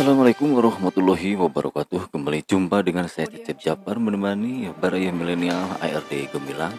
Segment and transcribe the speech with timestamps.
[0.00, 2.08] Assalamualaikum warahmatullahi wabarakatuh.
[2.08, 6.72] Kembali jumpa dengan saya Cecep Japar Menemani Baraya Milenial ARD Gemilang.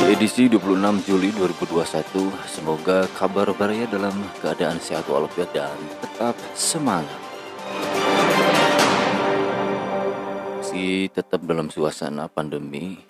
[0.00, 2.00] Di edisi 26 Juli 2021
[2.48, 7.20] Semoga kabar Baraya dalam keadaan sehat walafiat dan tetap semangat.
[10.64, 13.04] Meski tetap dalam suasana pandemi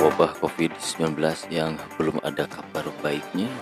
[0.00, 1.12] wabah COVID-19
[1.52, 3.52] yang belum ada kabar baiknya,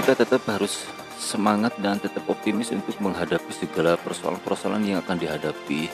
[0.00, 0.88] kita tetap harus
[1.20, 5.92] semangat dan tetap optimis untuk menghadapi segala persoalan-persoalan yang akan dihadapi.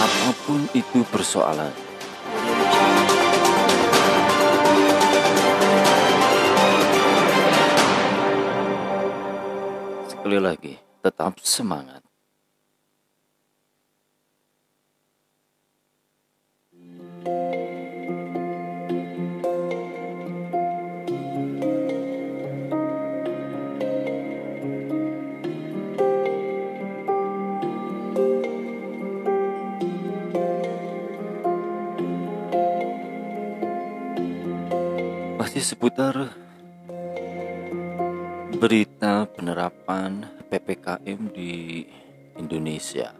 [0.00, 1.72] Apa pun itu persoalan.
[10.08, 12.05] Sekali lagi, tetap semangat.
[35.56, 36.36] Masih seputar
[38.60, 41.80] berita penerapan PPKM di
[42.36, 43.16] Indonesia.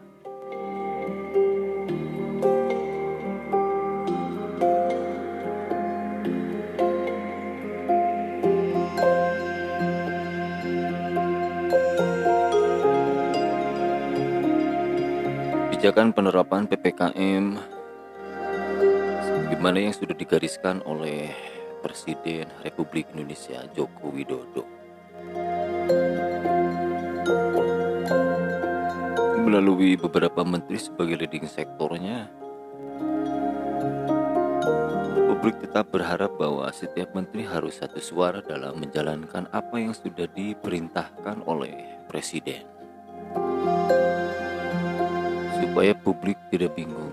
[15.73, 17.45] Kebijakan penerapan PPKM
[19.25, 24.63] sebagaimana yang sudah digariskan oleh Presiden Republik Indonesia Joko Widodo.
[29.47, 32.27] Melalui beberapa menteri sebagai leading sektornya,
[35.47, 41.45] publik tetap berharap bahwa setiap menteri harus satu suara dalam menjalankan apa yang sudah diperintahkan
[41.47, 42.67] oleh Presiden.
[45.61, 47.06] Supaya publik tidak bingung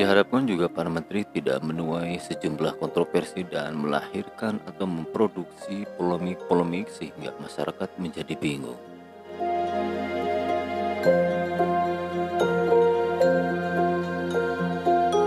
[0.00, 8.00] Diharapkan juga para menteri tidak menuai sejumlah kontroversi dan melahirkan atau memproduksi polemik-polemik sehingga masyarakat
[8.00, 8.80] menjadi bingung.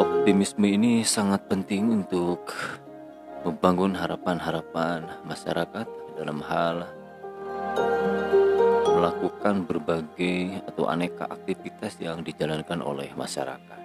[0.02, 2.50] Optimisme ini sangat penting untuk
[3.46, 5.86] membangun harapan-harapan masyarakat
[6.18, 6.90] dalam hal
[8.90, 13.83] melakukan berbagai atau aneka aktivitas yang dijalankan oleh masyarakat.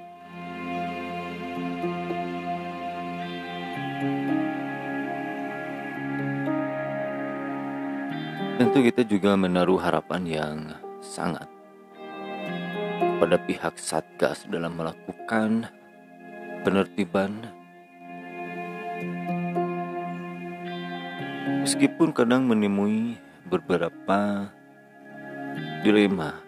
[8.59, 10.59] Tentu kita juga menaruh harapan yang
[10.99, 11.47] sangat
[13.23, 15.71] pada pihak Satgas dalam melakukan
[16.67, 17.55] penertiban.
[21.63, 23.15] Meskipun kadang menemui
[23.47, 24.51] beberapa
[25.87, 26.48] dilema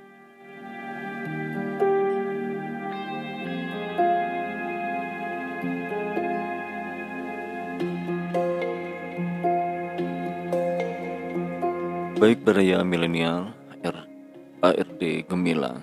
[12.20, 13.48] baik beraya milenial
[14.60, 15.81] ARD Gemilang.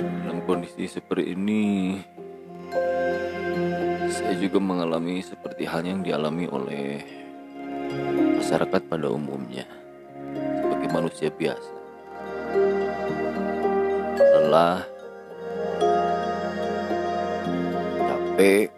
[0.00, 2.00] Dalam kondisi seperti ini
[4.08, 7.04] saya juga mengalami seperti hal yang dialami oleh
[8.40, 9.68] masyarakat pada umumnya
[10.64, 11.72] sebagai manusia biasa.
[14.40, 14.88] Lelah
[18.08, 18.71] capek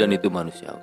[0.00, 0.80] dan itu manusiawi.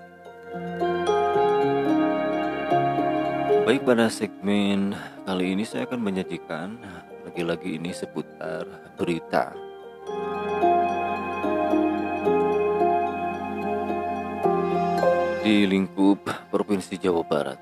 [3.66, 4.94] Baik pada segmen
[5.26, 6.78] kali ini saya akan menyajikan
[7.26, 9.58] lagi-lagi ini seputar berita.
[15.42, 16.22] Di lingkup
[16.54, 17.60] Provinsi Jawa Barat.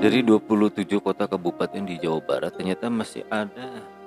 [0.00, 3.99] Dari 27 kota kabupaten di Jawa Barat ternyata masih ada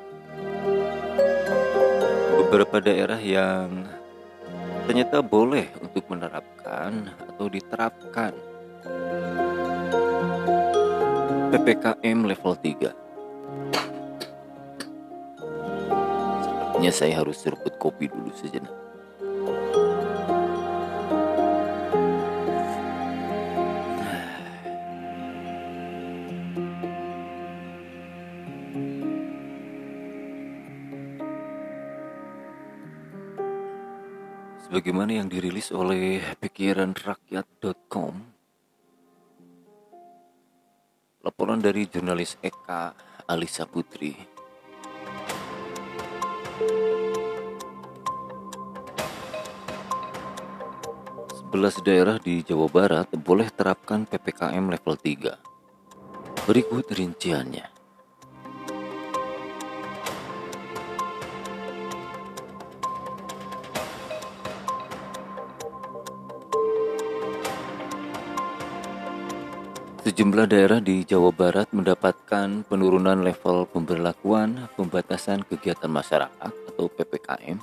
[2.54, 3.90] beberapa daerah yang
[4.86, 8.30] ternyata boleh untuk menerapkan atau diterapkan
[11.50, 12.94] PPKM level 3.
[16.46, 18.83] Sepertinya saya harus seruput kopi dulu sejenak.
[34.74, 38.14] Sebagaimana yang dirilis oleh pikiranrakyat.com
[41.22, 42.98] Laporan dari jurnalis Eka
[43.30, 44.18] Alisa Putri.
[51.38, 56.50] Sebelas daerah di Jawa Barat boleh terapkan PPKM level 3.
[56.50, 57.73] Berikut rinciannya.
[70.14, 77.58] Sejumlah daerah di Jawa Barat mendapatkan penurunan level pemberlakuan pembatasan kegiatan masyarakat atau PPKM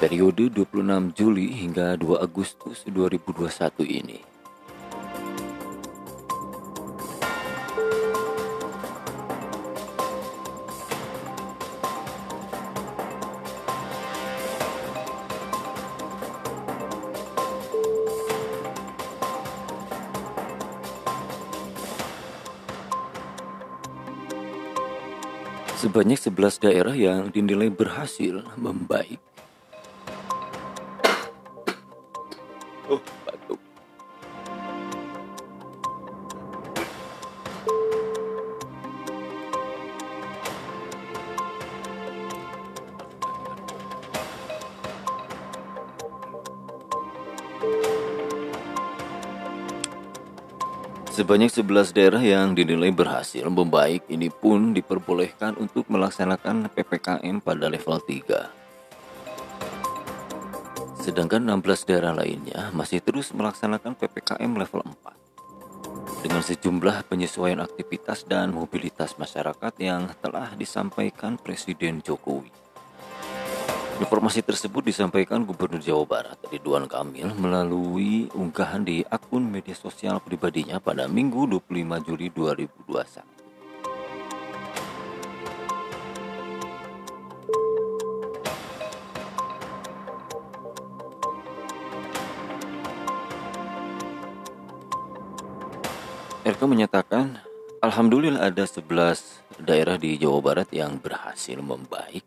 [0.00, 4.33] periode 26 Juli hingga 2 Agustus 2021 ini.
[25.84, 29.20] Sebanyak 11 daerah yang dinilai berhasil membaik.
[51.24, 57.96] Sebanyak 11 daerah yang dinilai berhasil membaik ini pun diperbolehkan untuk melaksanakan PPKM pada level
[57.96, 58.44] 3.
[61.00, 68.52] Sedangkan 16 daerah lainnya masih terus melaksanakan PPKM level 4 dengan sejumlah penyesuaian aktivitas dan
[68.52, 72.63] mobilitas masyarakat yang telah disampaikan Presiden Jokowi.
[73.94, 80.82] Informasi tersebut disampaikan Gubernur Jawa Barat Ridwan Kamil melalui unggahan di akun media sosial pribadinya
[80.82, 83.22] pada Minggu 25 Juli 2021.
[96.44, 97.38] RK menyatakan,
[97.78, 102.26] Alhamdulillah ada 11 daerah di Jawa Barat yang berhasil membaik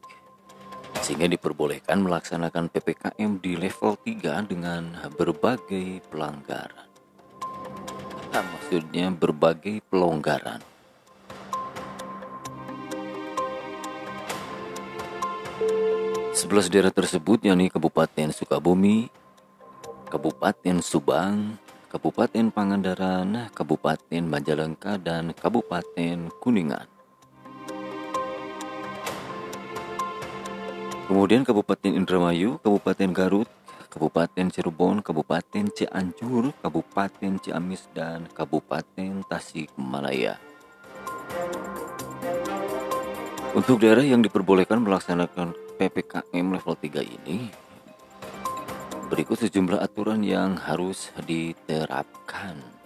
[1.08, 6.84] sehingga diperbolehkan melaksanakan PPKM di level 3 dengan berbagai pelanggaran.
[8.36, 10.60] Nah, maksudnya berbagai pelonggaran.
[16.36, 19.08] Sebelas daerah tersebut yakni Kabupaten Sukabumi,
[20.12, 21.56] Kabupaten Subang,
[21.88, 26.97] Kabupaten Pangandaran, Kabupaten Majalengka, dan Kabupaten Kuningan.
[31.08, 33.48] Kemudian Kabupaten Indramayu, Kabupaten Garut,
[33.88, 40.36] Kabupaten Cirebon, Kabupaten Cianjur, Kabupaten Ciamis, dan Kabupaten Tasikmalaya.
[43.56, 47.56] Untuk daerah yang diperbolehkan melaksanakan PPKM level 3 ini,
[49.08, 52.77] berikut sejumlah aturan yang harus diterapkan.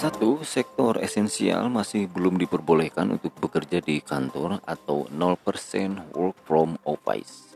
[0.00, 7.52] Satu, sektor esensial masih belum diperbolehkan untuk bekerja di kantor atau 0% work from office.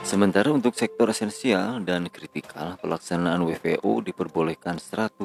[0.00, 5.20] Sementara untuk sektor esensial dan kritikal, pelaksanaan WFO diperbolehkan 100%.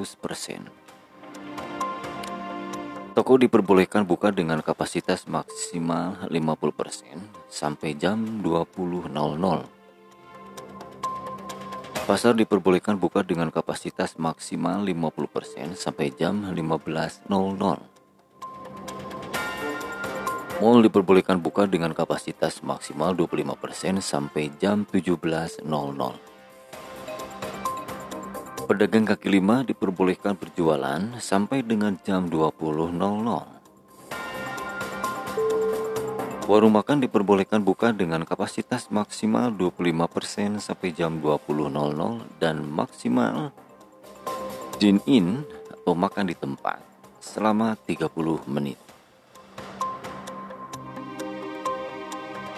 [3.15, 9.78] Toko diperbolehkan buka dengan kapasitas maksimal 50% sampai jam 20.00.
[12.09, 17.29] Pasar diperbolehkan buka dengan kapasitas maksimal 50% sampai jam 15.00.
[20.57, 25.61] Mall diperbolehkan buka dengan kapasitas maksimal 25% sampai jam 17.00.
[28.65, 33.58] Pedagang kaki lima diperbolehkan berjualan sampai dengan jam 20.00.
[36.49, 41.45] Warung makan diperbolehkan buka dengan kapasitas maksimal 25% sampai jam 20.00
[42.41, 43.53] dan maksimal
[44.81, 46.81] dine-in atau makan di tempat
[47.21, 48.81] selama 30 menit.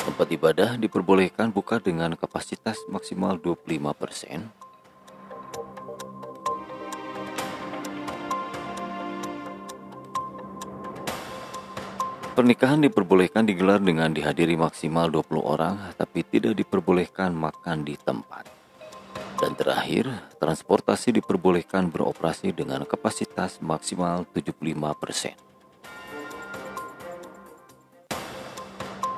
[0.08, 4.61] Tempat ibadah diperbolehkan buka dengan kapasitas maksimal 25%
[12.32, 18.48] Pernikahan diperbolehkan digelar dengan dihadiri maksimal 20 orang, tapi tidak diperbolehkan makan di tempat.
[19.36, 20.08] Dan terakhir,
[20.40, 25.36] transportasi diperbolehkan beroperasi dengan kapasitas maksimal 75%.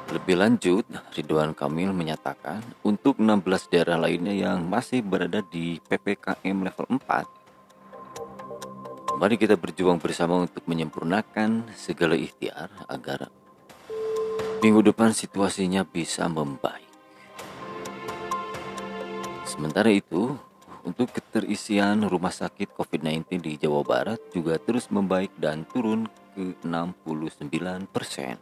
[0.10, 6.98] Lebih lanjut, Ridwan Kamil menyatakan untuk 16 daerah lainnya yang masih berada di PPKM level
[6.98, 7.43] 4,
[9.24, 13.32] mari kita berjuang bersama untuk menyempurnakan segala ikhtiar agar
[14.60, 16.92] minggu depan situasinya bisa membaik.
[19.48, 20.36] Sementara itu,
[20.84, 26.04] untuk keterisian rumah sakit COVID-19 di Jawa Barat juga terus membaik dan turun
[26.36, 27.48] ke 69
[27.96, 28.36] persen.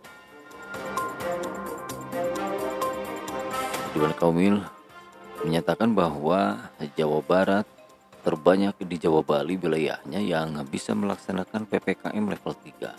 [3.94, 4.58] Ridwan Kamil
[5.46, 7.70] menyatakan bahwa Jawa Barat
[8.22, 12.94] terbanyak di Jawa Bali wilayahnya yang bisa melaksanakan PPKM level 3.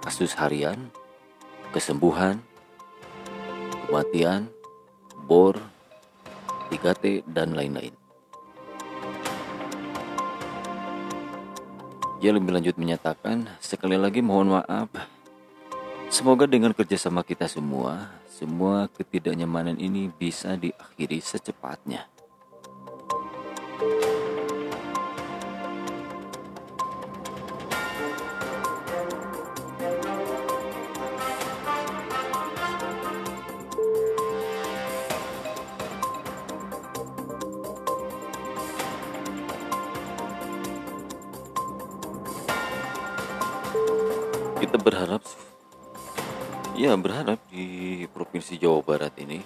[0.00, 0.88] kasus harian
[1.70, 2.42] kesembuhan,
[3.86, 4.50] kematian,
[5.26, 5.58] bor,
[6.70, 7.92] 3T, dan lain-lain.
[12.20, 14.92] Ia lebih lanjut menyatakan, sekali lagi mohon maaf,
[16.12, 22.19] semoga dengan kerjasama kita semua, semua ketidaknyamanan ini bisa diakhiri secepatnya.
[44.70, 45.26] Kita berharap
[46.78, 49.42] ya berharap di provinsi Jawa Barat ini.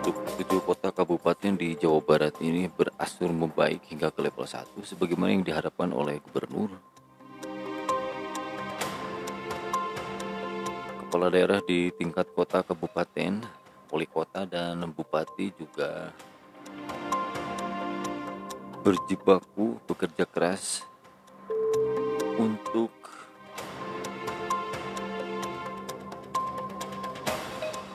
[0.00, 5.36] Untuk tujuh kota kabupaten di Jawa Barat ini berangsur membaik hingga ke level 1 sebagaimana
[5.36, 6.72] yang diharapkan oleh gubernur.
[11.04, 13.44] Kepala daerah di tingkat kota kabupaten
[13.92, 16.08] wali kota dan bupati juga
[18.80, 20.95] berjibaku bekerja keras
[22.36, 22.92] untuk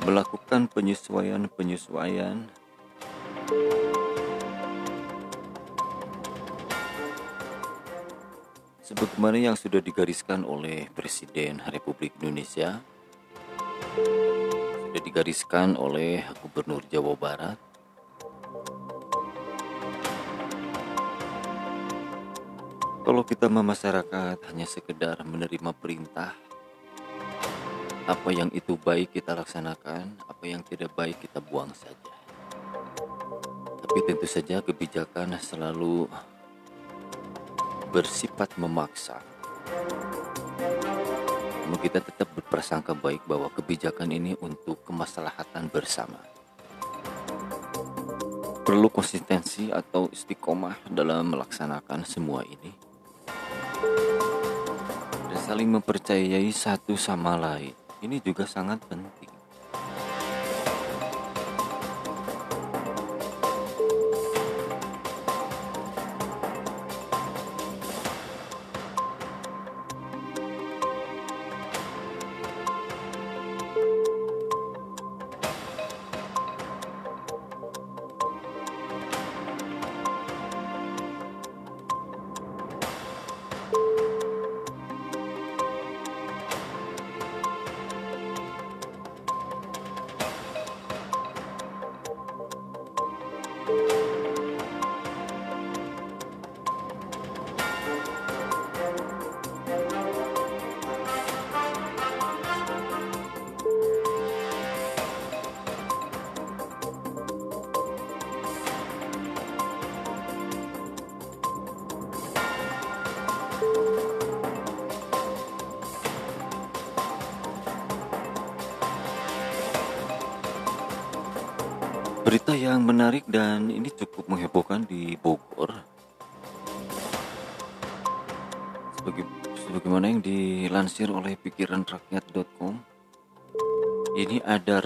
[0.04, 2.50] melakukan penyesuaian-penyesuaian.
[8.82, 12.84] Sebagaimana yang sudah digariskan oleh Presiden Republik Indonesia
[14.92, 17.71] sudah digariskan oleh Gubernur Jawa Barat
[23.02, 26.38] Kalau kita masyarakat hanya sekedar menerima perintah,
[28.06, 32.14] apa yang itu baik kita laksanakan, apa yang tidak baik kita buang saja.
[33.82, 36.06] Tapi tentu saja kebijakan selalu
[37.90, 39.18] bersifat memaksa.
[41.66, 46.22] Namun kita tetap berprasangka baik bahwa kebijakan ini untuk kemaslahatan bersama.
[48.62, 52.91] Perlu konsistensi atau istiqomah dalam melaksanakan semua ini
[55.52, 57.76] saling mempercayai satu sama lain.
[58.00, 59.21] Ini juga sangat penting.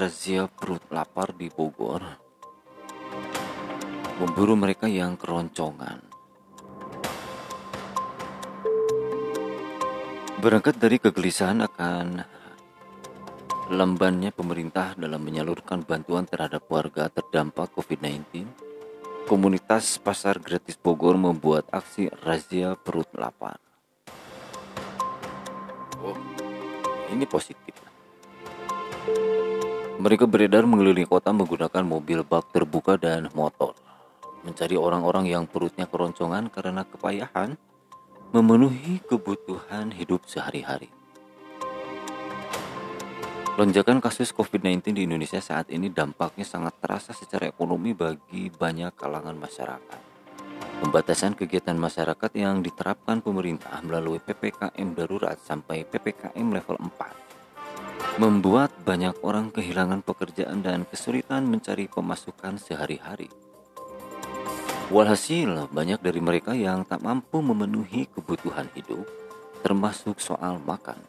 [0.06, 1.98] Razia perut lapar di Bogor.
[4.22, 5.98] Memburu mereka yang keroncongan.
[10.38, 12.22] Berangkat dari kegelisahan akan
[13.74, 18.46] lambannya pemerintah dalam menyalurkan bantuan terhadap warga terdampak COVID-19,
[19.26, 23.58] komunitas Pasar Gratis Bogor membuat aksi razia perut lapar.
[25.98, 26.14] Oh,
[27.10, 27.74] ini positif.
[29.96, 33.72] Mereka beredar mengelilingi kota menggunakan mobil bak terbuka dan motor,
[34.44, 37.56] mencari orang-orang yang perutnya keroncongan karena kepayahan
[38.36, 40.92] memenuhi kebutuhan hidup sehari-hari.
[43.56, 49.40] Lonjakan kasus COVID-19 di Indonesia saat ini dampaknya sangat terasa secara ekonomi bagi banyak kalangan
[49.40, 50.00] masyarakat.
[50.84, 57.25] Pembatasan kegiatan masyarakat yang diterapkan pemerintah melalui PPKM darurat sampai PPKM level 4
[58.16, 63.28] membuat banyak orang kehilangan pekerjaan dan kesulitan mencari pemasukan sehari-hari.
[64.88, 69.04] Walhasil, banyak dari mereka yang tak mampu memenuhi kebutuhan hidup,
[69.66, 71.02] termasuk soal makan.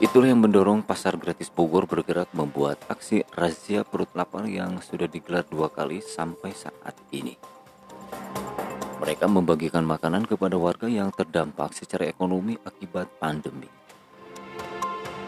[0.00, 5.44] Itulah yang mendorong pasar gratis Bogor bergerak membuat aksi razia perut lapar yang sudah digelar
[5.44, 7.36] dua kali sampai saat ini.
[8.96, 13.79] Mereka membagikan makanan kepada warga yang terdampak secara ekonomi akibat pandemi.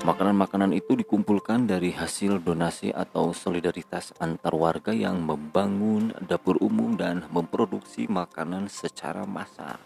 [0.03, 7.23] Makanan-makanan itu dikumpulkan dari hasil donasi atau solidaritas antar warga yang membangun dapur umum dan
[7.31, 9.79] memproduksi makanan secara massal.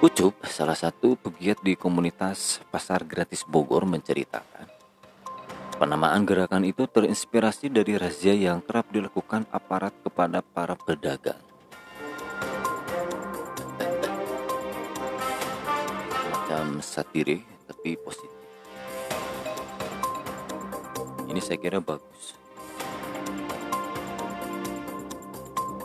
[0.00, 4.64] Ucup, salah satu pegiat di komunitas Pasar Gratis Bogor menceritakan,
[5.76, 11.47] penamaan gerakan itu terinspirasi dari razia yang kerap dilakukan aparat kepada para pedagang.
[16.48, 18.40] Macam satire tapi positif.
[21.28, 22.40] Ini saya kira bagus.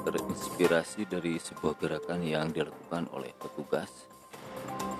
[0.07, 4.07] terinspirasi dari sebuah gerakan yang dilakukan oleh petugas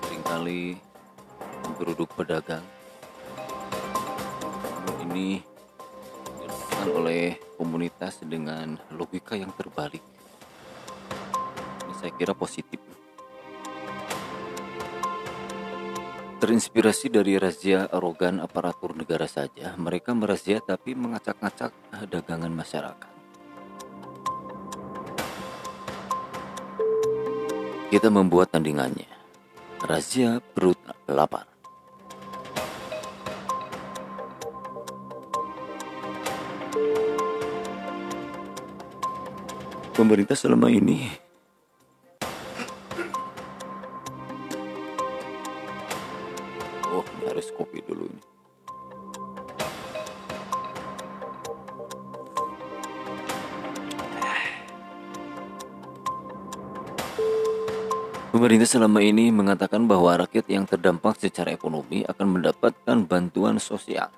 [0.04, 0.76] sering kali
[1.64, 2.64] menggeruduk pedagang
[5.08, 5.44] ini
[6.40, 10.04] dilakukan oleh komunitas dengan logika yang terbalik
[11.84, 12.93] ini saya kira positif
[16.44, 21.72] Terinspirasi dari razia arogan aparatur negara saja, mereka merazia tapi mengacak-ngacak
[22.12, 23.12] dagangan masyarakat.
[27.88, 29.08] Kita membuat tandingannya.
[29.88, 30.76] Razia perut
[31.08, 31.48] lapar.
[39.96, 41.23] Pemerintah selama ini
[46.94, 48.22] Oh, ini kopi dulu ini.
[58.30, 64.14] Pemerintah selama ini mengatakan bahwa rakyat yang terdampak secara ekonomi akan mendapatkan bantuan sosial.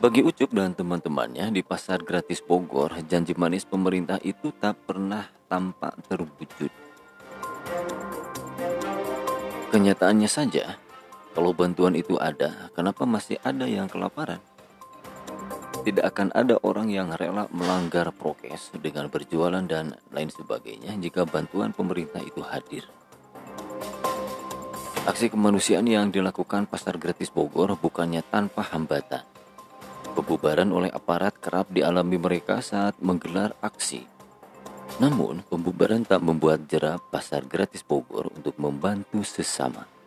[0.00, 6.00] Bagi Ucup dan teman-temannya di pasar gratis Bogor, janji manis pemerintah itu tak pernah tampak
[6.08, 6.72] terwujud.
[9.68, 10.80] Kenyataannya saja,
[11.38, 14.42] kalau bantuan itu ada, kenapa masih ada yang kelaparan?
[15.86, 21.70] Tidak akan ada orang yang rela melanggar prokes dengan berjualan dan lain sebagainya jika bantuan
[21.70, 22.90] pemerintah itu hadir.
[25.06, 29.22] Aksi kemanusiaan yang dilakukan Pasar Gratis Bogor bukannya tanpa hambatan.
[30.18, 34.02] Pembubaran oleh aparat kerap dialami mereka saat menggelar aksi.
[34.98, 39.97] Namun, pembubaran tak membuat jerah Pasar Gratis Bogor untuk membantu sesama.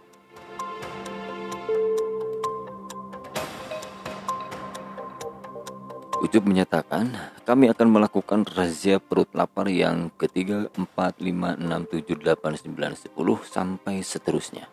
[6.22, 7.18] Ucup menyatakan,
[7.50, 13.42] kami akan melakukan razia perut lapar yang ketiga, 4, 5, 6, 7, 8, 9, 10,
[13.42, 14.70] sampai seterusnya.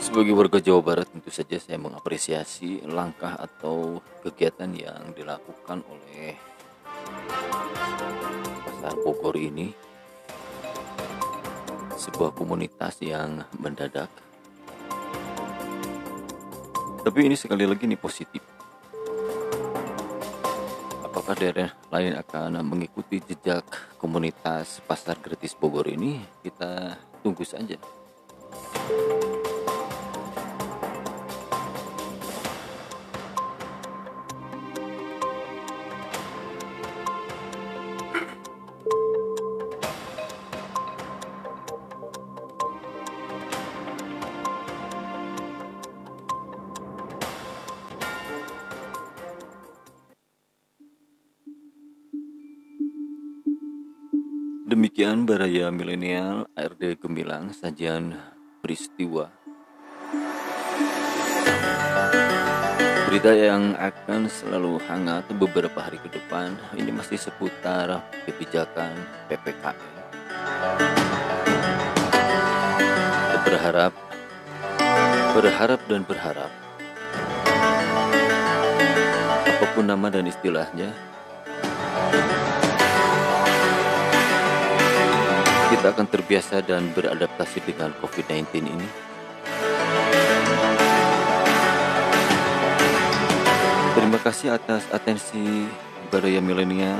[0.00, 6.32] Sebagai warga Jawa Barat tentu saja saya mengapresiasi langkah atau kegiatan yang dilakukan oleh
[8.64, 9.89] Pasar Bogor ini
[12.00, 14.08] sebuah komunitas yang mendadak.
[17.04, 18.40] Tapi ini sekali lagi ini positif.
[21.04, 23.68] Apakah daerah lain akan mengikuti jejak
[24.00, 26.24] komunitas pasar gratis Bogor ini?
[26.40, 27.76] Kita tunggu saja
[55.30, 58.18] Baraya Milenial ARD Gemilang sajian
[58.58, 59.30] peristiwa
[63.06, 68.90] Berita yang akan selalu hangat beberapa hari ke depan ini masih seputar kebijakan
[69.30, 69.94] PPKM.
[73.46, 73.94] Berharap,
[75.38, 76.50] berharap dan berharap
[79.46, 80.90] apa pun nama dan istilahnya
[85.70, 88.88] kita akan terbiasa dan beradaptasi dengan COVID-19 ini.
[93.94, 95.70] Terima kasih atas atensi
[96.10, 96.98] Baraya Milenial.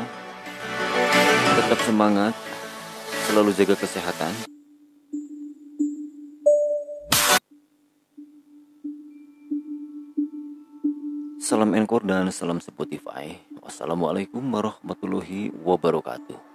[1.58, 2.30] Tetap semangat,
[3.26, 4.30] selalu jaga kesehatan.
[11.42, 13.34] Salam Encore dan salam Spotify.
[13.58, 16.49] Wassalamualaikum warahmatullahi wabarakatuh.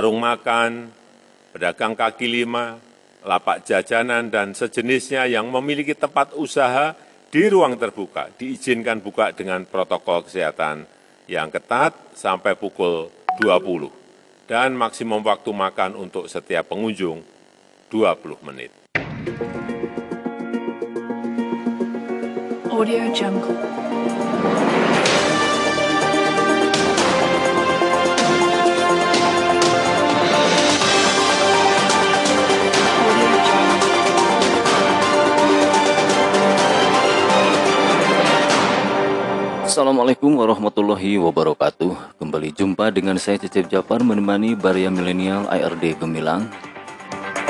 [0.00, 0.88] Warung makan,
[1.52, 2.80] pedagang kaki lima,
[3.20, 6.96] lapak jajanan, dan sejenisnya yang memiliki tempat usaha
[7.28, 10.88] di ruang terbuka diizinkan buka dengan protokol kesehatan
[11.28, 13.12] yang ketat sampai pukul
[13.44, 17.20] 20 dan maksimum waktu makan untuk setiap pengunjung
[17.92, 18.72] 20 menit.
[22.72, 23.79] Audio Jungle.
[39.80, 42.20] Assalamualaikum warahmatullahi wabarakatuh.
[42.20, 46.52] Kembali jumpa dengan saya Cecep Japar Menemani Baria Milenial IRD Gemilang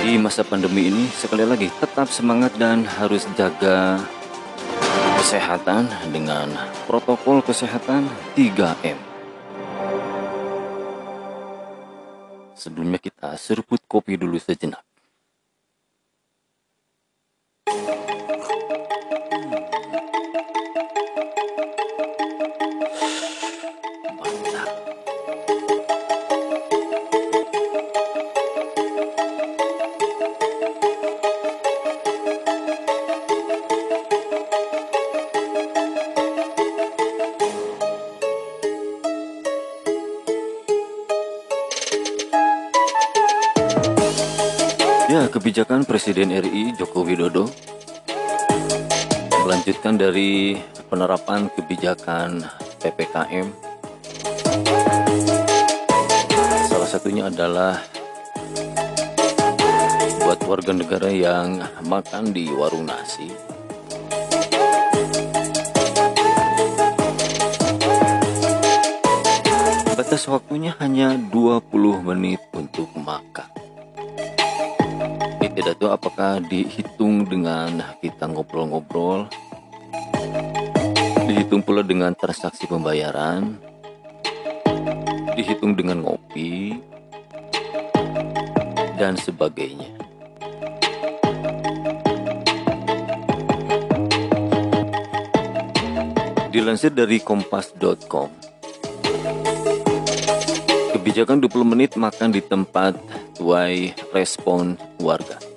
[0.00, 4.00] Di masa pandemi ini sekali lagi tetap semangat dan harus jaga
[5.20, 6.48] kesehatan dengan
[6.88, 9.09] protokol kesehatan 3M
[12.60, 14.84] Sebelumnya kita seruput kopi dulu sejenak.
[45.40, 47.48] Kebijakan Presiden RI Joko Widodo
[49.48, 50.60] melanjutkan dari
[50.92, 52.44] penerapan kebijakan
[52.84, 53.48] PPKM.
[56.68, 57.80] Salah satunya adalah
[60.28, 63.32] buat warga negara yang makan di warung nasi.
[69.96, 71.64] Batas waktunya hanya 20
[72.04, 73.59] menit untuk makan
[75.60, 79.28] tahu apakah dihitung dengan kita ngobrol-ngobrol.
[81.28, 83.60] Dihitung pula dengan transaksi pembayaran.
[85.36, 86.80] Dihitung dengan ngopi.
[88.96, 89.92] Dan sebagainya.
[96.50, 98.50] Dilansir dari kompas.com
[101.00, 102.92] kebijakan 20 menit makan di tempat
[103.40, 105.49] tuai respon warga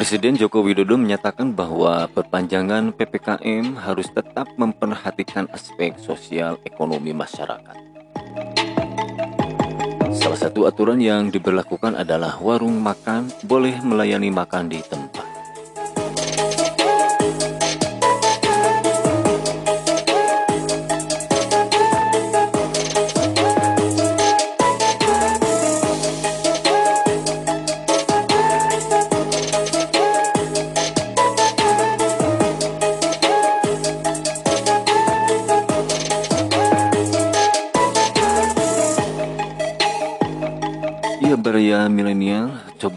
[0.00, 7.76] Presiden Joko Widodo menyatakan bahwa perpanjangan PPKM harus tetap memperhatikan aspek sosial ekonomi masyarakat.
[10.16, 15.29] Salah satu aturan yang diberlakukan adalah warung makan boleh melayani makan di tempat.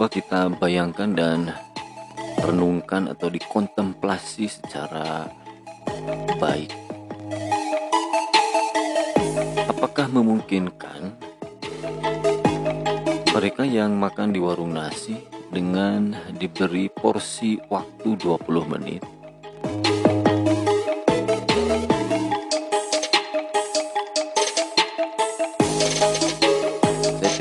[0.04, 1.40] Coba kita bayangkan dan
[2.44, 5.32] renungkan atau dikontemplasi secara
[6.44, 6.76] baik.
[9.64, 11.08] Apakah memungkinkan
[13.32, 18.44] mereka yang makan di warung nasi dengan diberi porsi waktu 20
[18.76, 19.13] menit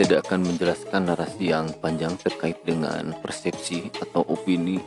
[0.03, 4.83] tidak akan menjelaskan narasi yang panjang terkait dengan persepsi atau opini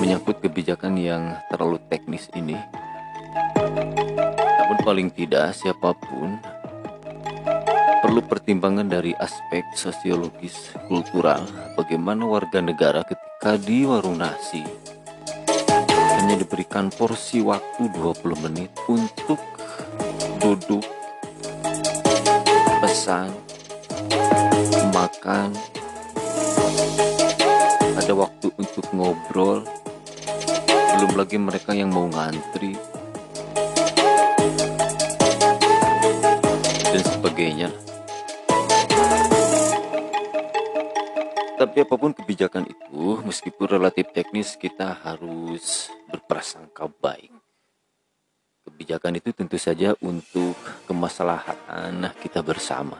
[0.00, 2.56] menyangkut kebijakan yang terlalu teknis ini.
[4.40, 6.40] Namun paling tidak siapa pun
[8.00, 11.44] perlu pertimbangan dari aspek sosiologis kultural
[11.76, 14.64] bagaimana warga negara ketika di warung nasi
[15.92, 19.40] hanya diberikan porsi waktu 20 menit untuk
[20.40, 20.93] duduk
[22.84, 23.32] pesan
[24.92, 25.56] makan.
[27.96, 29.64] Ada waktu untuk ngobrol.
[30.92, 32.76] Belum lagi mereka yang mau ngantri.
[36.92, 37.72] Dan sebagainya.
[41.56, 47.43] Tapi apa pun kebijakan itu, meskipun relatif teknis, kita harus berprasangka baik.
[48.74, 50.58] Kebijakan itu tentu saja untuk
[50.90, 52.98] kemaslahatan kita bersama.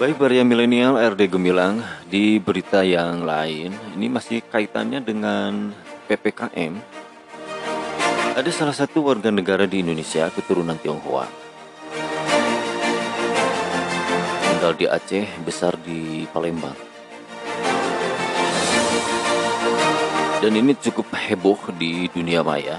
[0.00, 5.76] Baik Baria Milenial RD Gemilang, di berita yang lain, ini masih kaitannya dengan
[6.08, 6.72] PPKM.
[8.36, 11.46] Ada salah satu warga negara di Indonesia keturunan Tionghoa
[14.66, 16.95] tinggal di Aceh, besar di Palembang.
[20.36, 22.78] Dan ini cukup heboh di dunia maya.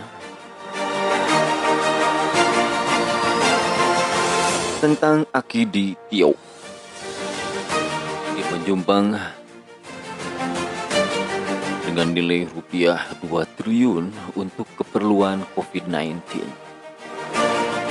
[4.78, 6.38] Tentang Akidi Tio.
[8.38, 9.18] Di Penjumbang
[11.84, 16.22] dengan nilai rupiah 2 triliun untuk keperluan COVID-19.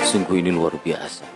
[0.07, 1.36] Sungguh ini luar biasa.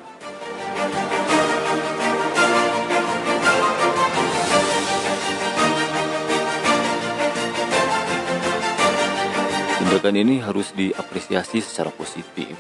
[9.91, 12.55] Tindakan ini harus diapresiasi secara positif.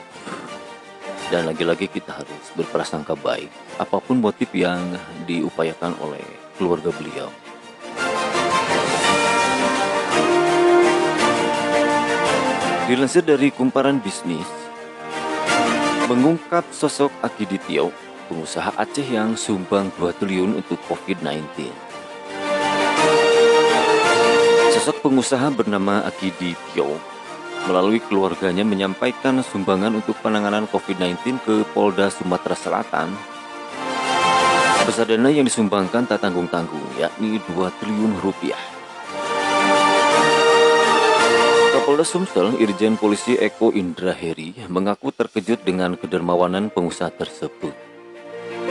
[1.31, 3.47] Dan lagi-lagi kita harus berprasangka baik
[3.79, 4.99] apa pun motif yang
[5.31, 6.27] diupayakan oleh
[6.59, 7.31] keluarga beliau.
[12.91, 14.51] Dilansir dari kumparan bisnis,
[16.11, 17.95] mengungkap sosok Akiditio,
[18.27, 21.47] pengusaha Aceh yang sumbang 2 triliun untuk COVID-19.
[24.75, 26.99] Sosok pengusaha bernama Akiditio
[27.69, 33.09] melalui keluarganya menyampaikan sumbangan untuk penanganan COVID-19 ke Polda Sumatera Selatan.
[34.89, 38.59] Besar dana yang disumbangkan tak tanggung-tanggung, yakni 2 triliun rupiah.
[41.71, 47.73] Kapolda Sumsel, Irjen Polisi Eko Indra Heri, mengaku terkejut dengan kedermawanan pengusaha tersebut.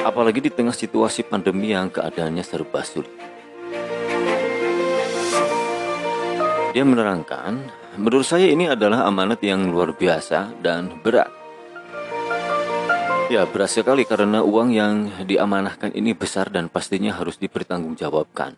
[0.04, 3.12] Apalagi di tengah situasi pandemi yang keadaannya serba sulit.
[6.69, 7.65] Dia menerangkan,
[8.00, 11.28] menurut saya ini adalah amanat yang luar biasa dan berat.
[13.30, 18.58] Ya, berat sekali karena uang yang diamanahkan ini besar dan pastinya harus dipertanggungjawabkan.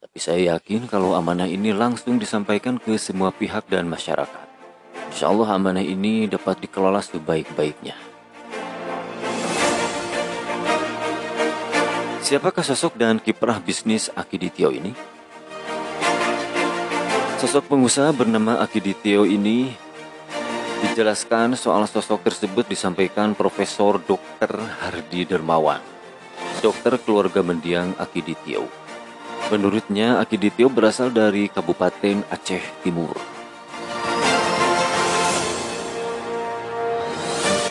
[0.00, 4.46] Tapi saya yakin kalau amanah ini langsung disampaikan ke semua pihak dan masyarakat.
[5.12, 7.98] Insya Allah amanah ini dapat dikelola sebaik-baiknya.
[12.24, 15.11] Siapakah sosok dan kiprah bisnis Akiditio ini?
[17.42, 19.74] Sosok pengusaha bernama Akiditio ini
[20.78, 24.62] dijelaskan soal sosok tersebut disampaikan Profesor Dr.
[24.78, 25.82] Hardi Dermawan,
[26.62, 28.70] dokter keluarga mendiang Akiditio.
[29.50, 33.18] Menurutnya, Akiditio berasal dari Kabupaten Aceh Timur.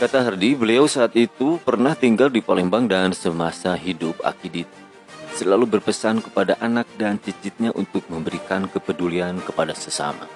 [0.04, 4.91] Kata Hardi, beliau saat itu pernah tinggal di Palembang dan semasa hidup Akiditio
[5.36, 10.28] selalu berpesan kepada anak dan cicitnya untuk memberikan kepedulian kepada sesama.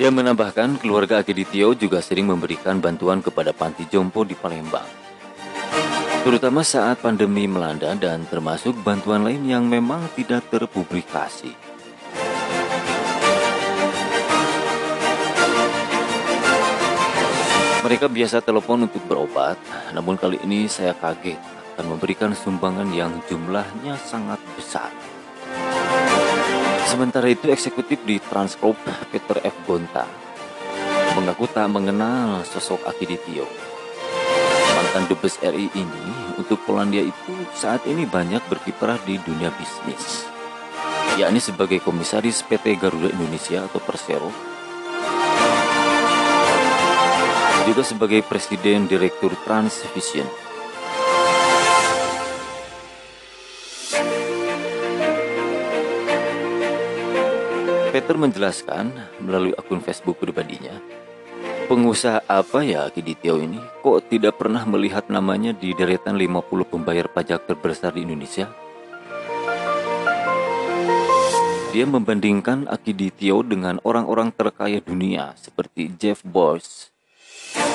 [0.00, 4.88] Dia menambahkan keluarga Akiditio juga sering memberikan bantuan kepada panti jompo di Palembang.
[6.24, 11.69] Terutama saat pandemi melanda dan termasuk bantuan lain yang memang tidak terpublikasi.
[17.90, 19.58] Mereka biasa telepon untuk berobat,
[19.90, 21.42] namun kali ini saya kaget
[21.74, 24.94] akan memberikan sumbangan yang jumlahnya sangat besar.
[26.86, 28.78] Sementara itu eksekutif di Transcorp
[29.10, 29.56] Peter F.
[29.66, 30.06] Gonta
[31.18, 33.50] mengaku tak mengenal sosok Akiditio.
[34.78, 36.06] Mantan Dubes RI ini
[36.38, 40.30] untuk Polandia itu saat ini banyak berkiprah di dunia bisnis,
[41.18, 44.49] yakni sebagai komisaris PT Garuda Indonesia atau Persero
[47.66, 50.24] juga sebagai Presiden Direktur Transvision.
[57.90, 60.78] Peter menjelaskan melalui akun Facebook pribadinya,
[61.66, 67.50] pengusaha apa ya Akiditio ini kok tidak pernah melihat namanya di deretan 50 pembayar pajak
[67.50, 68.46] terbesar di Indonesia?
[71.70, 76.89] Dia membandingkan Akiditio dengan orang-orang terkaya dunia seperti Jeff Bezos,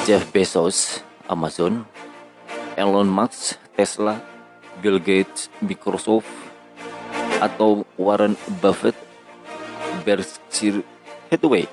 [0.05, 1.81] Jeff Bezos, Amazon,
[2.77, 4.21] Elon Musk, Tesla,
[4.77, 6.29] Bill Gates, Microsoft,
[7.41, 8.93] atau Warren Buffett
[10.05, 10.85] Berkshire
[11.33, 11.65] Hathaway.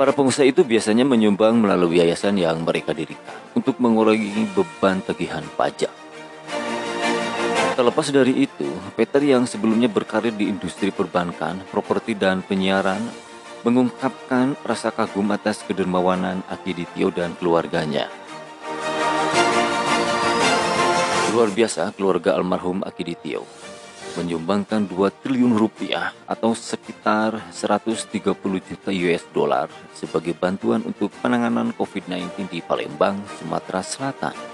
[0.00, 5.92] Para pengusaha itu biasanya menyumbang melalui yayasan yang mereka dirikan untuk mengurangi beban tagihan pajak.
[7.76, 13.04] Terlepas dari itu, Peter yang sebelumnya berkarir di industri perbankan, properti dan penyiaran
[13.64, 18.12] mengungkapkan rasa kagum atas kedermawanan Akiditio dan keluarganya.
[21.32, 23.42] Luar biasa keluarga almarhum Akiditio
[24.14, 28.14] menyumbangkan 2 triliun rupiah atau sekitar 130
[28.62, 34.53] juta US dollar sebagai bantuan untuk penanganan COVID-19 di Palembang, Sumatera Selatan.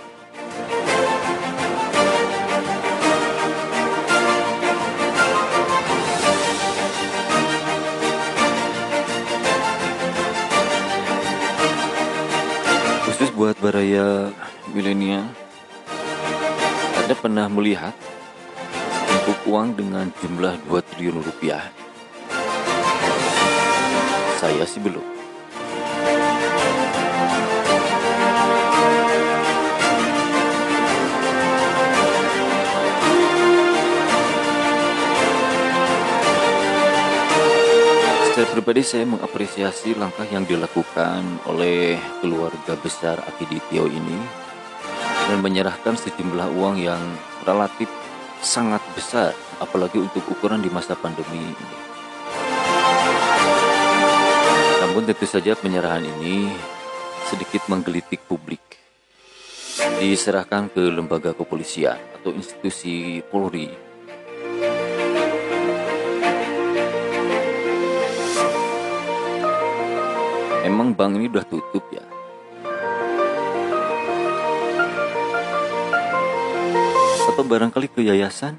[13.40, 14.36] Buat baraya
[14.76, 15.24] milenial,
[17.00, 17.96] Anda pernah melihat
[19.16, 21.72] untuk uang dengan jumlah 2 triliun rupiah?
[24.36, 25.19] Saya sih belum.
[38.50, 44.18] Pribadi saya mengapresiasi langkah yang dilakukan oleh keluarga besar Akiditio ini
[45.30, 46.98] dan menyerahkan sejumlah uang yang
[47.46, 47.86] relatif
[48.42, 49.30] sangat besar,
[49.62, 51.68] apalagi untuk ukuran di masa pandemi ini.
[54.82, 56.50] Namun tentu saja penyerahan ini
[57.30, 58.82] sedikit menggelitik publik.
[60.02, 63.89] Diserahkan ke lembaga kepolisian atau institusi Polri.
[71.00, 72.04] Bank ini udah tutup ya?
[77.40, 78.52] atau barangkali ke yayasan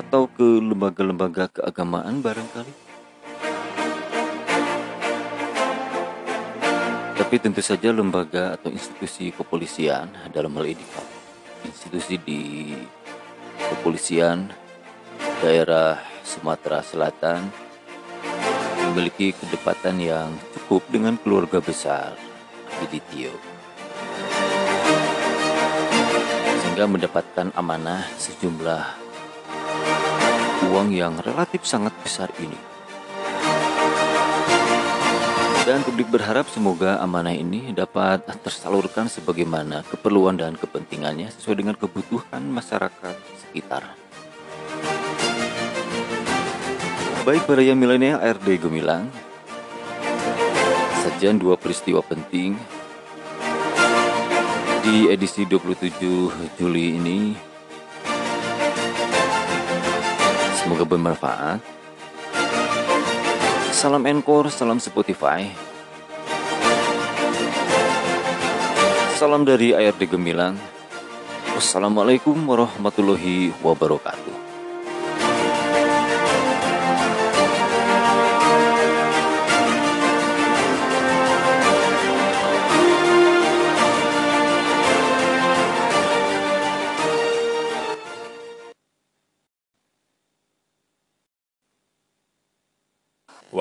[0.00, 2.72] atau ke lembaga-lembaga keagamaan barangkali.
[7.20, 10.86] Tapi tentu saja lembaga atau institusi kepolisian dalam hal ini
[11.68, 12.72] institusi di
[13.60, 14.48] kepolisian
[15.44, 17.61] daerah Sumatera Selatan
[18.92, 22.12] memiliki kedekatan yang cukup dengan keluarga besar
[22.76, 23.32] Biditio.
[26.72, 28.84] sehingga mendapatkan amanah sejumlah
[30.72, 32.56] uang yang relatif sangat besar ini.
[35.68, 42.40] Dan publik berharap semoga amanah ini dapat tersalurkan sebagaimana keperluan dan kepentingannya sesuai dengan kebutuhan
[42.48, 44.01] masyarakat sekitar.
[47.22, 49.06] Baik para milenial RD Gemilang,
[51.06, 52.58] sajian dua peristiwa penting
[54.82, 57.38] di edisi 27 Juli ini
[60.58, 61.62] semoga bermanfaat.
[63.70, 65.46] Salam Encore, salam Spotify.
[69.14, 70.58] Salam dari ARD Gemilang.
[71.54, 74.41] Wassalamualaikum warahmatullahi wabarakatuh.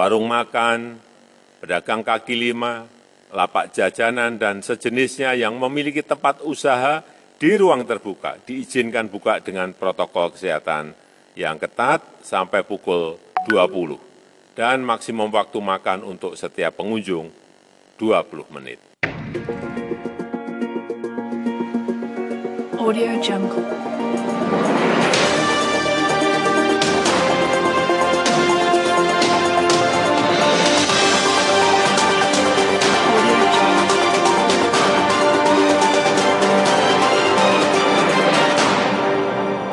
[0.02, 0.98] Warung makan,
[1.62, 2.90] pedagang kaki lima,
[3.30, 7.06] lapak jajanan, dan sejenisnya yang memiliki tempat usaha
[7.38, 10.98] di ruang terbuka diizinkan buka dengan protokol kesehatan
[11.38, 17.30] yang ketat sampai pukul 20 dan maksimum waktu makan untuk setiap pengunjung
[18.02, 18.82] 20 menit.
[22.82, 23.81] Audio Jungle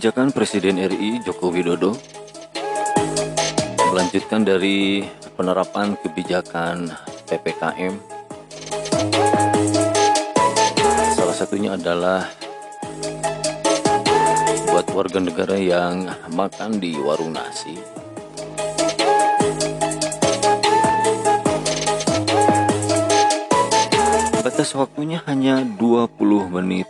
[0.00, 1.92] Kebijakan Presiden RI Joko Widodo
[3.92, 5.04] melanjutkan dari
[5.36, 6.88] penerapan kebijakan
[7.28, 8.00] PPKM.
[11.12, 12.32] Salah satunya adalah
[14.72, 17.76] buat warga negara yang makan di warung nasi.
[24.40, 26.08] Batas waktunya hanya 20
[26.56, 26.88] menit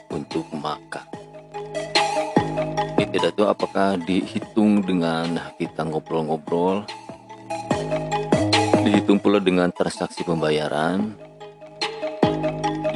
[3.21, 6.89] tidak tahu apakah dihitung dengan kita ngobrol-ngobrol?
[8.81, 11.13] Dihitung pula dengan transaksi pembayaran?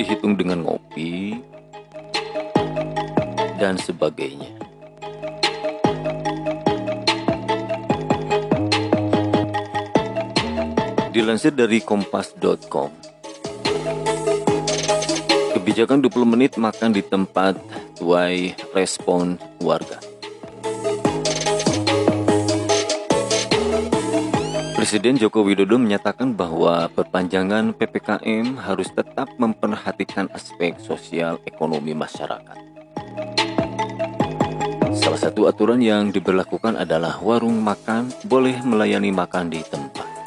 [0.00, 1.44] Dihitung dengan ngopi?
[3.60, 4.48] Dan sebagainya.
[11.12, 12.88] Dilansir dari kompas.com
[15.52, 17.56] kebijakan 20 menit makan di tempat
[17.96, 20.13] tuai respon warga.
[24.84, 32.60] Presiden Joko Widodo menyatakan bahwa perpanjangan PPKM harus tetap memperhatikan aspek sosial ekonomi masyarakat.
[34.92, 40.23] Salah satu aturan yang diberlakukan adalah warung makan boleh melayani makan di tempat.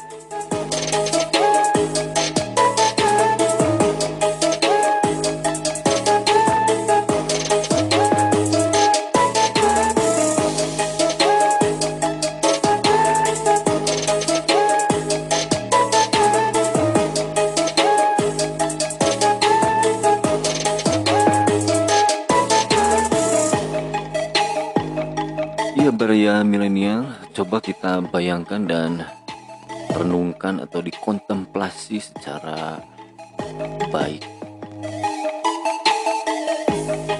[27.38, 29.06] Coba kita bayangkan dan
[29.94, 32.82] renungkan atau dikontemplasi secara
[33.94, 34.26] baik.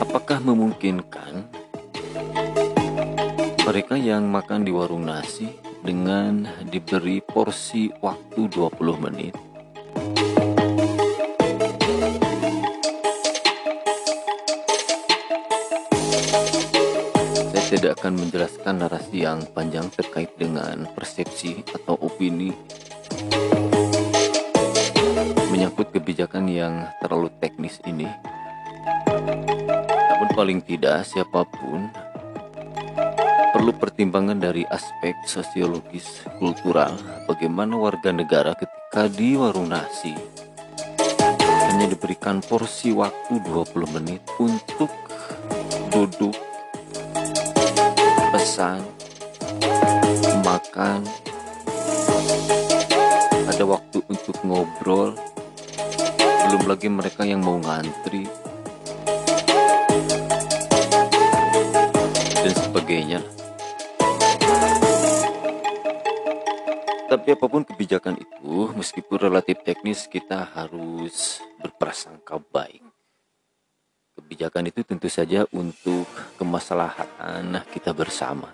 [0.03, 1.47] Apakah memungkinkan
[3.63, 5.55] mereka yang makan di warung nasi
[5.87, 9.39] dengan diberi porsi waktu 20 menit
[17.69, 22.49] tidak akan menjelaskan narasi yang panjang terkait dengan persepsi atau opini
[25.53, 28.09] menyangkut kebijakan yang terlalu teknis ini.
[29.85, 31.93] Namun paling tidak siapa pun
[33.53, 36.97] perlu pertimbangan dari aspek sosiologis kultural
[37.29, 40.17] bagaimana warga negara ketika di warung nasi
[41.69, 44.89] hanya diberikan porsi waktu 20 menit untuk
[45.93, 46.48] duduk
[48.49, 48.81] pesan,
[50.41, 51.05] makan,
[53.45, 55.13] ada waktu untuk ngobrol,
[56.49, 58.25] belum lagi mereka yang mau ngantri,
[62.41, 63.21] dan sebagainya.
[67.13, 72.88] Tapi apa pun kebijakan itu, meskipun relatif teknis, kita harus berprasangka baik.
[74.19, 76.11] Kebijakan itu tentu saja untuk
[76.43, 78.51] kemaslahatan kita bersama.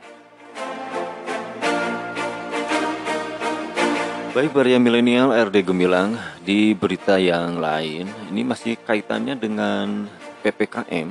[4.37, 10.05] Baik Baria Milenial RD Gemilang di berita yang lain ini masih kaitannya dengan
[10.45, 11.09] PPKM.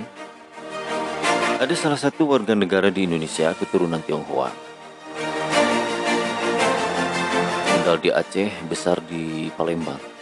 [1.58, 4.54] Ada salah satu warga negara di Indonesia keturunan Tionghoa.
[7.74, 10.12] Tinggal di Aceh, besar di Palembang.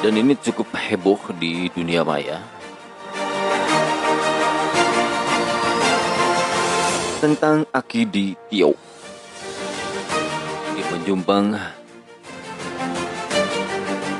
[0.00, 2.40] Dan ini cukup heboh di dunia maya.
[7.20, 8.72] Tentang Akidi Tio.
[10.72, 11.52] Di Penjumbang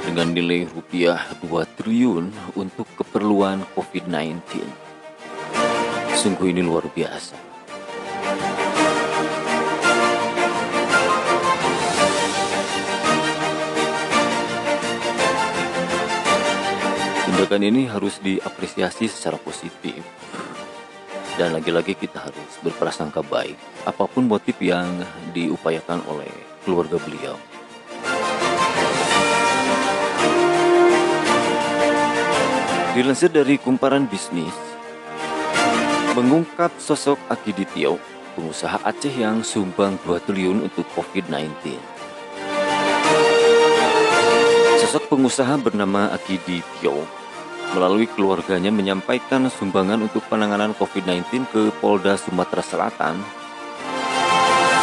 [0.05, 1.49] dengan nilai rupiah 2
[1.81, 2.29] triliun
[2.61, 4.43] untuk keperluan COVID-19
[6.19, 7.50] sungguh ini luar biasa
[17.41, 19.97] Tindakan ini harus diapresiasi secara positif.
[21.41, 23.57] Dan lagi-lagi kita harus berprasangka baik
[23.89, 24.85] apa pun motif yang
[25.33, 26.29] diupayakan oleh
[26.69, 27.41] keluarga beliau.
[32.93, 34.53] Dilansir dari kumparan bisnis,
[36.13, 37.97] mengungkap sosok Akiditio,
[38.37, 41.57] pengusaha Aceh yang sumbang 2 triliun untuk COVID-19.
[44.85, 47.20] Sosok pengusaha bernama Akiditio
[47.71, 53.15] melalui keluarganya menyampaikan sumbangan untuk penanganan COVID-19 ke Polda Sumatera Selatan.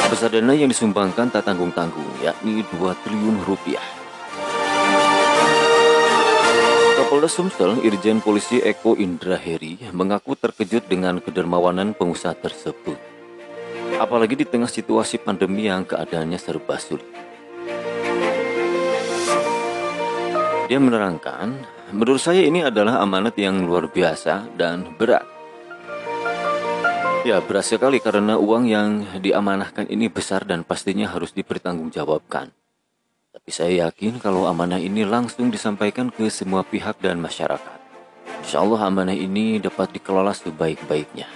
[0.07, 3.83] Besar dana yang disumbangkan tak tanggung-tanggung, yakni 2 triliun rupiah.
[6.95, 12.95] Kapolda Sumsel, Irjen Polisi Eko Indraheri, mengaku terkejut dengan kedermawanan pengusaha tersebut.
[13.99, 17.07] Apalagi di tengah situasi pandemi yang keadaannya serba sulit.
[20.67, 25.23] Dia menerangkan, menurut saya ini adalah amanat yang luar biasa dan berat.
[27.27, 32.55] Ya, berat sekali karena uang yang diamanahkan ini besar dan pastinya harus dipertanggungjawabkan.
[33.35, 37.79] Tapi saya yakin kalau amanah ini langsung disampaikan ke semua pihak dan masyarakat.
[38.47, 41.27] Insya Allah amanah ini dapat dikelola sebaik-baiknya.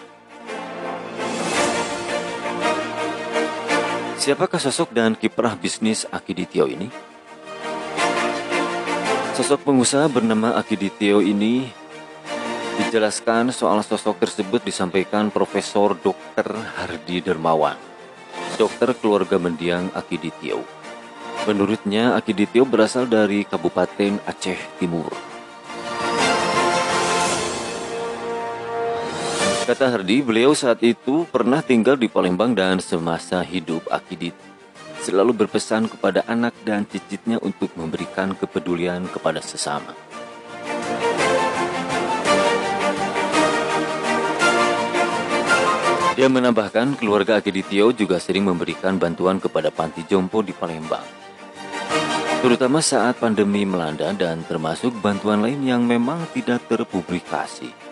[4.21, 7.10] Siapakah sosok dan kiprah bisnis Akiditio ini?
[9.31, 11.71] Sosok pengusaha bernama Akiditio ini
[12.75, 16.51] dijelaskan soal sosok tersebut disampaikan Profesor Dr.
[16.51, 17.79] Hardi Dermawan,
[18.59, 20.67] dokter keluarga mendiang Akiditio.
[21.47, 25.15] Menurutnya, Akiditio berasal dari Kabupaten Aceh Timur.
[29.63, 34.50] Kata Hardi, beliau saat itu pernah tinggal di Palembang dan semasa hidup Akidit
[35.01, 39.97] selalu berpesan kepada anak dan cicitnya untuk memberikan kepedulian kepada sesama.
[46.13, 51.21] Dia menambahkan keluarga Akiditio juga sering memberikan bantuan kepada panti jompo di Palembang
[52.41, 57.90] terutama saat pandemi melanda dan termasuk bantuan lain yang memang tidak terpublikasi.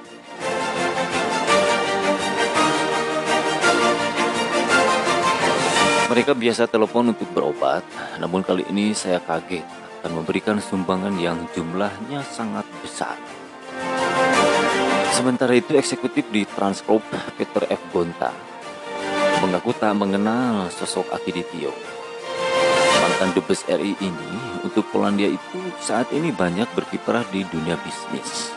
[6.10, 7.86] Mereka biasa telepon untuk berobat,
[8.18, 9.62] namun kali ini saya kaget
[10.02, 13.14] akan memberikan sumbangan yang jumlahnya sangat besar.
[15.14, 17.06] Sementara itu eksekutif di Transcorp
[17.38, 17.82] Peter F.
[17.94, 18.34] Gonta
[19.40, 21.72] mengaku tak mengenal sosok Akiditio
[23.20, 24.32] mantan Dubes RI ini
[24.64, 28.54] untuk Polandia itu saat ini banyak berkiprah di dunia bisnis,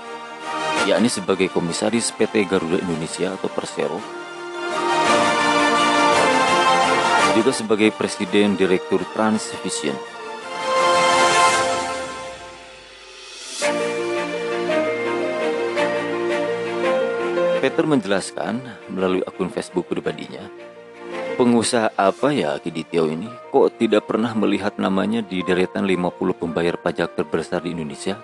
[0.86, 3.98] yakni sebagai komisaris PT Garuda Indonesia atau Persero,
[7.34, 9.96] juga sebagai Presiden Direktur Transvision.
[17.62, 18.58] Peter menjelaskan
[18.90, 20.50] melalui akun Facebook pribadinya
[21.32, 23.26] Pengusaha apa ya Kiditio ini?
[23.50, 28.20] Kok tidak pernah melihat namanya di deretan 50 pembayar pajak terbesar di Indonesia?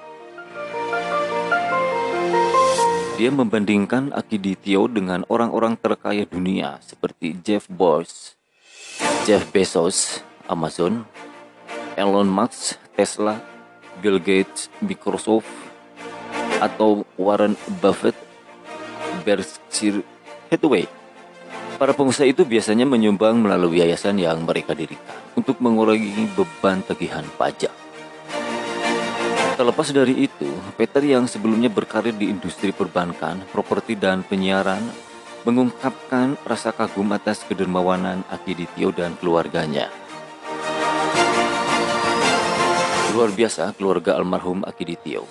[3.19, 8.38] Dia membandingkan Akiditio dengan orang-orang terkaya dunia seperti Jeff Bezos,
[9.29, 11.05] Jeff Bezos, Amazon,
[12.01, 13.37] Elon Musk, Tesla,
[14.01, 15.45] Bill Gates, Microsoft,
[16.65, 18.17] atau Warren Buffett,
[19.29, 20.01] Berkshire
[20.49, 20.89] Hathaway.
[21.77, 27.77] Para pengusaha itu biasanya menyumbang melalui yayasan yang mereka dirikan untuk mengurangi beban tagihan pajak.
[29.61, 30.49] Terlepas dari itu,
[30.81, 34.89] Peter yang sebelumnya berkarir di industri perbankan, properti, dan penyiaran
[35.47, 39.93] mengungkapkan rasa kagum atas kedermawanan Akiditio dan keluarganya.
[43.15, 45.27] Luar biasa keluarga almarhum Akiditio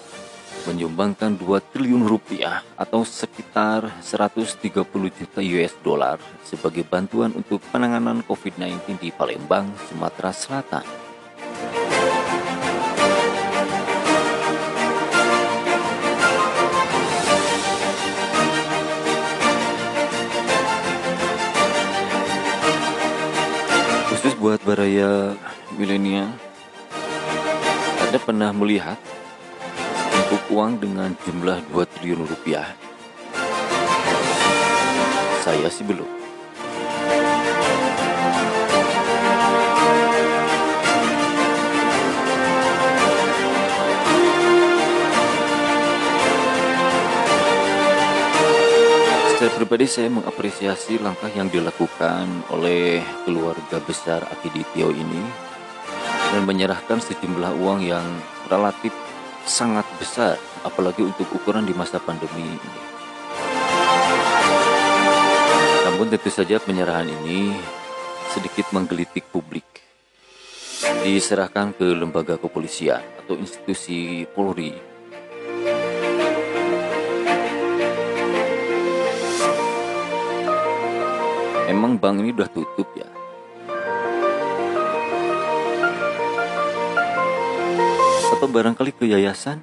[0.67, 4.67] menyumbangkan 2 triliun rupiah atau sekitar 130
[5.15, 11.06] juta US dollar sebagai bantuan untuk penanganan COVID-19 di Palembang, Sumatera Selatan.
[24.47, 25.35] Buat baraya
[25.75, 26.31] milenial,
[27.99, 28.95] Anda pernah melihat
[30.23, 32.71] untuk uang dengan jumlah 2 triliun rupiah?
[35.43, 36.16] Saya sih belum.
[49.47, 55.23] Secara pribadi saya mengapresiasi langkah yang dilakukan oleh keluarga besar Akiditio ini
[56.35, 58.03] dan menyerahkan sejumlah uang yang
[58.51, 58.91] relatif
[59.47, 60.35] sangat besar,
[60.67, 62.79] apalagi untuk ukuran di masa pandemi ini.
[65.87, 67.55] Namun tentu saja penyerahan ini
[68.35, 69.63] sedikit menggelitik publik.
[71.07, 74.86] Diserahkan ke lembaga kepolisian atau institusi Polri
[81.68, 83.03] Emang bank ini udah tutup ya?
[88.32, 89.59] Atau barangkali ke yayasan?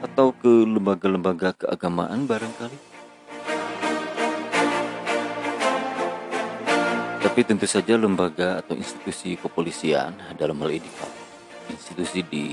[0.00, 2.78] Atau ke lembaga-lembaga keagamaan barangkali?
[7.20, 10.90] Tapi tentu saja lembaga atau institusi kepolisian dalam hal ini
[11.70, 12.46] institusi di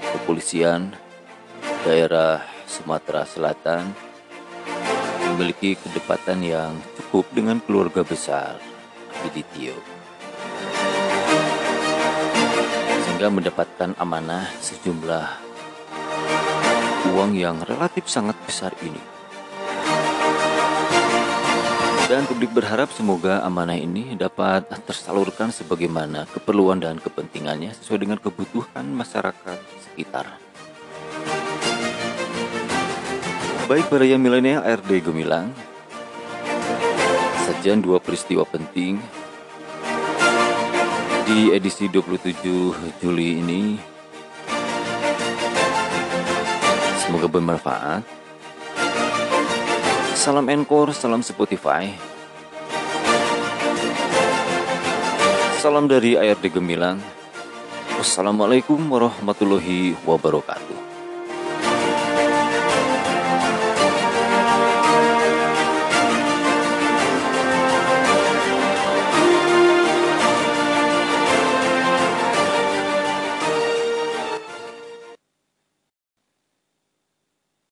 [0.00, 0.94] kepolisian
[1.84, 4.07] daerah Sumatera Selatan
[5.38, 8.58] memiliki kedekatan yang cukup dengan keluarga besar
[9.22, 9.78] Biditio.
[13.06, 15.26] Sehingga mendapatkan amanah sejumlah
[17.14, 18.98] uang yang relatif sangat besar ini.
[22.10, 28.90] Dan publik berharap semoga amanah ini dapat tersalurkan sebagaimana keperluan dan kepentingannya sesuai dengan kebutuhan
[28.90, 30.47] masyarakat sekitar.
[33.68, 35.52] Baik para yang milenial RD Gemilang
[37.44, 38.96] Sajian dua peristiwa penting.
[41.28, 43.76] Di edisi 27 Juli ini.
[46.96, 48.08] Semoga bermanfaat.
[50.16, 51.92] Salam Encore, salam Spotify.
[55.60, 56.96] Salam dari ARD Gemilang
[58.00, 60.87] Wassalamualaikum warahmatullahi wabarakatuh